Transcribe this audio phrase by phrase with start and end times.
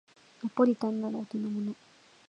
[0.43, 1.75] ナポリタンならお手のもの